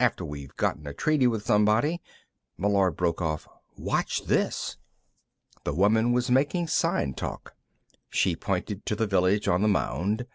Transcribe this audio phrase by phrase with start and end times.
[0.00, 2.00] After we've gotten a treaty with somebody."
[2.56, 3.46] Meillard broke off.
[3.76, 4.78] "Watch this!"
[5.64, 7.54] The woman was making sign talk.
[8.08, 10.26] She pointed to the village on the mound.